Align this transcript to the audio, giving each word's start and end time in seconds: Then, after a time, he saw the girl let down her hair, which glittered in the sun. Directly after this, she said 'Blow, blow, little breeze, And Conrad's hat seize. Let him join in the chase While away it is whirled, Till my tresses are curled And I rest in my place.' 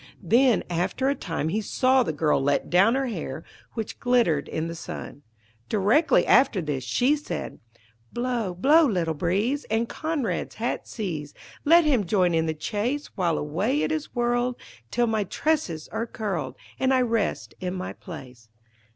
Then, 0.23 0.63
after 0.67 1.09
a 1.09 1.13
time, 1.13 1.49
he 1.49 1.61
saw 1.61 2.01
the 2.01 2.11
girl 2.11 2.41
let 2.41 2.71
down 2.71 2.95
her 2.95 3.05
hair, 3.05 3.43
which 3.75 3.99
glittered 3.99 4.47
in 4.47 4.67
the 4.67 4.73
sun. 4.73 5.21
Directly 5.69 6.25
after 6.25 6.59
this, 6.59 6.83
she 6.83 7.15
said 7.15 7.59
'Blow, 8.11 8.55
blow, 8.55 8.87
little 8.87 9.13
breeze, 9.13 9.63
And 9.65 9.87
Conrad's 9.87 10.55
hat 10.55 10.87
seize. 10.87 11.35
Let 11.65 11.85
him 11.85 12.07
join 12.07 12.33
in 12.33 12.47
the 12.47 12.55
chase 12.55 13.11
While 13.15 13.37
away 13.37 13.83
it 13.83 13.91
is 13.91 14.15
whirled, 14.15 14.55
Till 14.89 15.05
my 15.05 15.23
tresses 15.23 15.87
are 15.89 16.07
curled 16.07 16.55
And 16.79 16.91
I 16.91 17.01
rest 17.03 17.53
in 17.59 17.75
my 17.75 17.93
place.' 17.93 18.49